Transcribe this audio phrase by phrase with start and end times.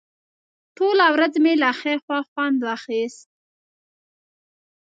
[0.77, 3.27] ټوله ورځ مې له ښې هوا خوند واخیست.